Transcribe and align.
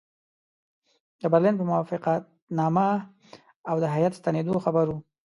د 1.21 1.23
برلین 1.33 1.55
په 1.57 1.63
موافقتنامه 1.69 2.89
او 3.69 3.75
د 3.83 3.85
هیات 3.95 4.13
ستنېدلو 4.19 4.63
خبر 4.65 4.85
وو. 4.87 4.97